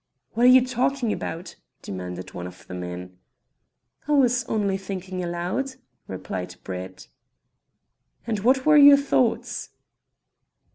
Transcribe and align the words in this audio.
"What 0.31 0.47
are 0.47 0.49
you 0.49 0.65
talking 0.65 1.13
about?" 1.13 1.57
demanded 1.83 2.33
one 2.33 2.47
of 2.47 2.65
the 2.65 2.73
men. 2.73 3.19
"I 4.07 4.13
was 4.13 4.43
only 4.45 4.75
thinking 4.75 5.23
aloud," 5.23 5.75
replied 6.07 6.55
Brett. 6.63 7.07
"And 8.25 8.39
what 8.39 8.65
were 8.65 8.77
your 8.77 8.97
thoughts?" 8.97 9.69